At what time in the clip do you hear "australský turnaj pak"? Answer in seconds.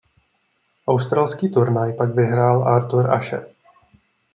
0.87-2.15